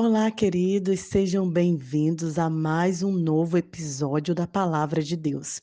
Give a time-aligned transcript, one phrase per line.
[0.00, 5.60] Olá, queridos, sejam bem-vindos a mais um novo episódio da Palavra de Deus.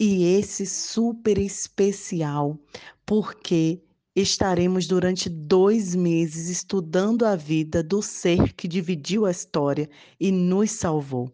[0.00, 2.58] E esse super especial,
[3.06, 3.80] porque
[4.16, 9.88] estaremos durante dois meses estudando a vida do ser que dividiu a história
[10.18, 11.30] e nos salvou.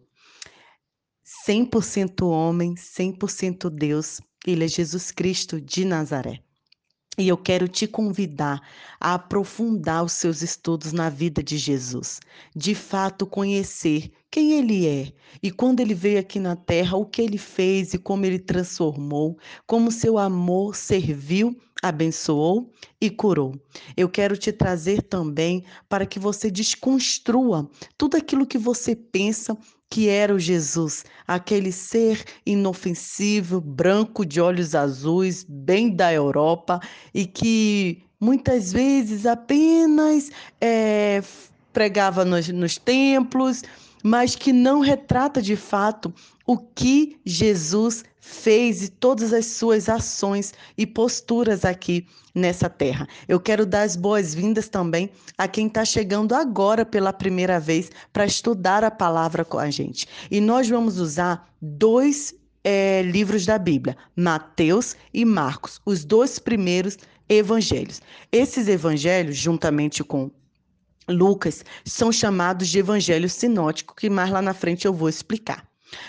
[1.48, 6.42] 100% homem, 100% Deus, ele é Jesus Cristo de Nazaré.
[7.16, 8.60] E eu quero te convidar
[9.00, 12.20] a aprofundar os seus estudos na vida de Jesus,
[12.56, 17.22] de fato conhecer quem ele é e quando ele veio aqui na terra, o que
[17.22, 23.54] ele fez e como ele transformou, como seu amor serviu, abençoou e curou.
[23.96, 29.56] Eu quero te trazer também para que você desconstrua tudo aquilo que você pensa
[29.94, 36.80] que era o Jesus, aquele ser inofensivo, branco de olhos azuis, bem da Europa
[37.14, 41.22] e que muitas vezes apenas é,
[41.72, 43.62] pregava nos, nos templos,
[44.04, 46.12] mas que não retrata de fato
[46.46, 53.08] o que Jesus fez e todas as suas ações e posturas aqui nessa terra.
[53.26, 58.26] Eu quero dar as boas-vindas também a quem está chegando agora pela primeira vez para
[58.26, 60.06] estudar a palavra com a gente.
[60.30, 66.98] E nós vamos usar dois é, livros da Bíblia, Mateus e Marcos, os dois primeiros
[67.26, 68.02] evangelhos.
[68.30, 70.30] Esses evangelhos, juntamente com
[71.08, 75.66] Lucas, são chamados de evangelho sinótico, que mais lá na frente eu vou explicar.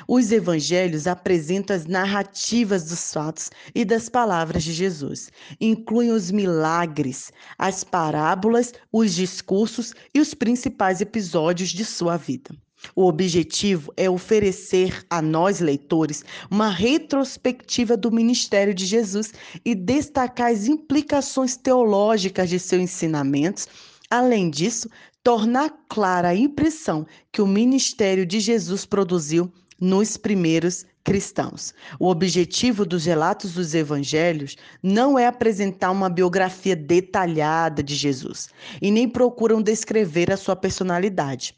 [0.07, 5.29] Os evangelhos apresentam as narrativas dos fatos e das palavras de Jesus.
[5.59, 12.55] Incluem os milagres, as parábolas, os discursos e os principais episódios de sua vida.
[12.95, 20.51] O objetivo é oferecer a nós, leitores, uma retrospectiva do ministério de Jesus e destacar
[20.51, 23.67] as implicações teológicas de seus ensinamentos.
[24.09, 24.89] Além disso,
[25.23, 31.73] tornar clara a impressão que o ministério de Jesus produziu nos primeiros cristãos.
[31.99, 38.49] O objetivo dos relatos dos evangelhos não é apresentar uma biografia detalhada de Jesus
[38.81, 41.55] e nem procuram descrever a sua personalidade.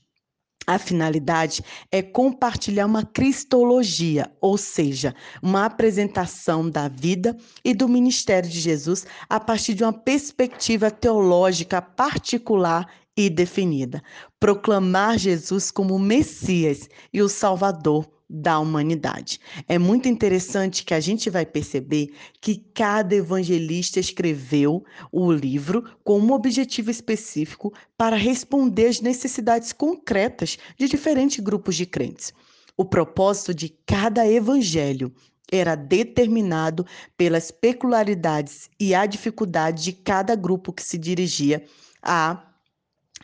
[0.70, 8.50] A finalidade é compartilhar uma cristologia, ou seja, uma apresentação da vida e do ministério
[8.50, 12.86] de Jesus a partir de uma perspectiva teológica particular
[13.16, 14.04] e definida.
[14.42, 19.40] Proclamar Jesus como Messias e o Salvador da humanidade.
[19.68, 26.20] É muito interessante que a gente vai perceber que cada evangelista escreveu o livro com
[26.20, 32.34] um objetivo específico para responder às necessidades concretas de diferentes grupos de crentes.
[32.76, 35.12] O propósito de cada evangelho
[35.50, 41.64] era determinado pelas peculiaridades e a dificuldade de cada grupo que se dirigia
[42.04, 42.44] a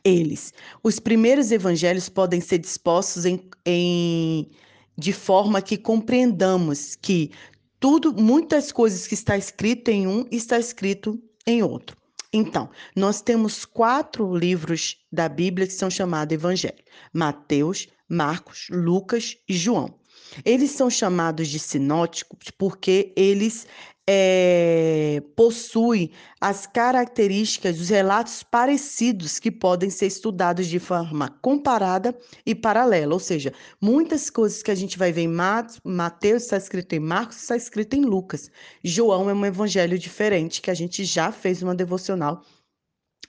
[0.03, 0.53] eles.
[0.81, 4.49] Os primeiros evangelhos podem ser dispostos em, em
[4.97, 7.31] de forma que compreendamos que
[7.79, 11.97] tudo, muitas coisas que está escrito em um está escrito em outro.
[12.31, 16.83] Então, nós temos quatro livros da Bíblia que são chamados Evangelho:
[17.13, 19.93] Mateus, Marcos, Lucas e João.
[20.43, 23.67] Eles são chamados de sinóticos porque eles
[24.07, 32.53] é, possui as características dos relatos parecidos que podem ser estudados de forma comparada e
[32.53, 35.33] paralela, ou seja, muitas coisas que a gente vai ver em
[35.83, 38.51] Mateus está escrito em Marcos, está escrito em Lucas.
[38.83, 42.43] João é um evangelho diferente que a gente já fez uma devocional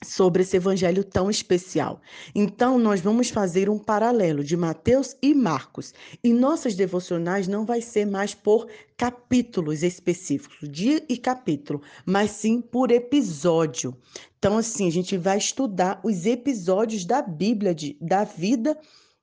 [0.04, 2.00] sobre esse evangelho tão especial.
[2.34, 5.92] Então, nós vamos fazer um paralelo de Mateus e Marcos.
[6.22, 12.60] E nossas devocionais não vai ser mais por capítulos específicos, dia e capítulo, mas sim
[12.60, 13.96] por episódio.
[14.38, 18.78] Então, assim, a gente vai estudar os episódios da Bíblia, de, da vida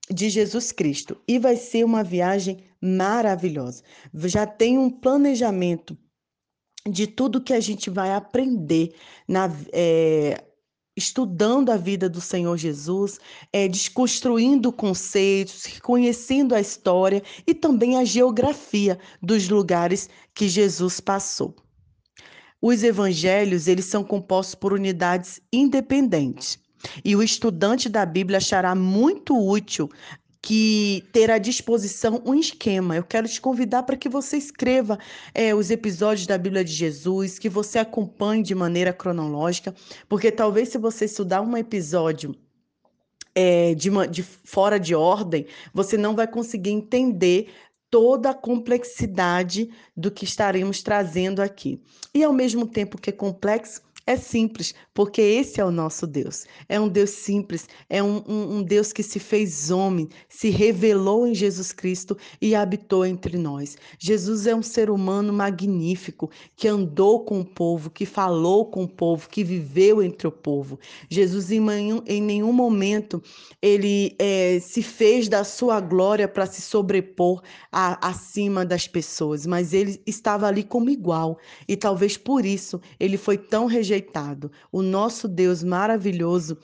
[0.10, 1.18] de Jesus Cristo.
[1.28, 3.84] E vai ser uma viagem maravilhosa.
[4.14, 5.98] Já tem um planejamento
[6.90, 8.96] de tudo que a gente vai aprender
[9.28, 10.44] na, é,
[10.96, 13.20] estudando a vida do Senhor Jesus,
[13.52, 21.56] é, desconstruindo conceitos, conhecendo a história e também a geografia dos lugares que Jesus passou.
[22.62, 26.60] Os evangelhos, eles são compostos por unidades independentes.
[27.04, 29.90] E o estudante da Bíblia achará muito útil
[30.42, 32.96] que ter à disposição um esquema.
[32.96, 34.98] Eu quero te convidar para que você escreva
[35.34, 39.76] é, os episódios da Bíblia de Jesus, que você acompanhe de maneira cronológica,
[40.10, 42.36] porque talvez se você estudar um episódio
[43.36, 47.50] é, de, uma, de fora de ordem, você não vai conseguir entender
[47.90, 51.80] toda a complexidade do que estaremos trazendo aqui.
[52.14, 56.46] E ao mesmo tempo que é complexo, É simples, porque esse é o nosso Deus.
[56.68, 61.28] É um Deus simples, é um, um, um, Deus que se fez homem, se revelou
[61.28, 63.78] em Jesus Cristo e habitou entre nós.
[64.00, 68.88] Jesus é um ser humano magnífico que andou com o povo, que falou com o
[68.88, 70.80] povo, que viveu entre o povo.
[71.08, 73.22] Jesus, em nenhum, em nenhum momento,
[73.62, 79.74] ele é, se fez da sua glória para se sobrepor a, acima das pessoas, mas
[79.74, 81.38] ele estava ali como igual.
[81.68, 84.50] E talvez por isso ele foi tão rejeitado rejeitado.
[84.72, 86.58] O nosso Deus maravilhoso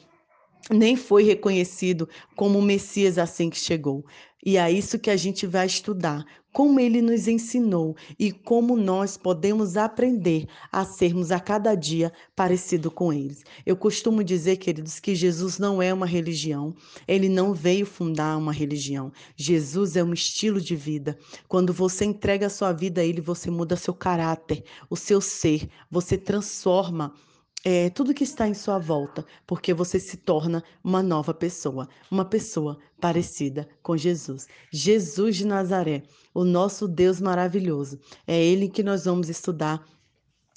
[0.70, 4.06] nem foi reconhecido como o Messias assim que chegou.
[4.46, 9.18] E é isso que a gente vai estudar, como ele nos ensinou e como nós
[9.18, 13.44] podemos aprender a sermos a cada dia parecido com eles.
[13.66, 16.74] Eu costumo dizer, queridos, que Jesus não é uma religião,
[17.08, 19.12] ele não veio fundar uma religião.
[19.36, 21.18] Jesus é um estilo de vida.
[21.48, 25.68] Quando você entrega a sua vida a ele, você muda seu caráter, o seu ser,
[25.92, 27.14] você transforma
[27.64, 32.24] é, tudo que está em sua volta, porque você se torna uma nova pessoa, uma
[32.24, 34.48] pessoa parecida com Jesus.
[34.72, 38.00] Jesus de Nazaré, o nosso Deus maravilhoso.
[38.26, 39.84] É ele que nós vamos estudar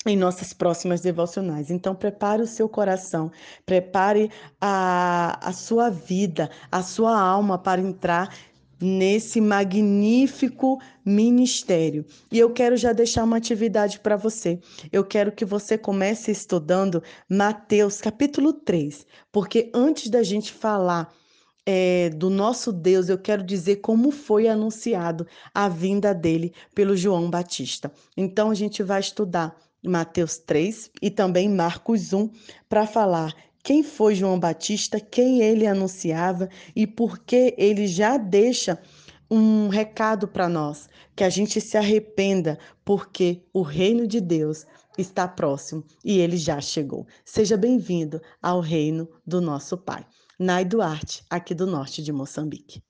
[0.07, 1.71] em nossas próximas devocionais.
[1.71, 3.31] Então, prepare o seu coração,
[3.67, 4.31] prepare
[4.61, 8.35] a, a sua vida, a sua alma para entrar
[8.81, 12.05] nesse magnífico ministério.
[12.33, 14.59] E eu quero já deixar uma atividade para você.
[14.91, 21.13] Eu quero que você comece estudando Mateus capítulo 3, porque antes da gente falar
[21.67, 27.31] é, do nosso Deus, eu quero dizer como foi anunciado a vinda dele pelo João
[27.31, 27.93] Batista.
[28.17, 32.31] Então a gente vai estudar Mateus 3 e também Marcos 1
[32.69, 38.79] para falar quem foi João Batista, quem ele anunciava e por que ele já deixa
[39.31, 44.67] um recado para nós, que a gente se arrependa, porque o reino de Deus
[44.99, 47.07] está próximo e ele já chegou.
[47.25, 50.05] Seja bem-vindo ao reino do nosso Pai.
[50.39, 52.83] Nai Duarte, aqui do norte de Moçambique.